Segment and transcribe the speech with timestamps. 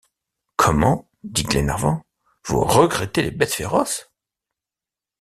[0.55, 1.07] Comment!
[1.23, 2.01] dit Glenarvan,
[2.47, 4.09] vous regrettez les bêtes féroces?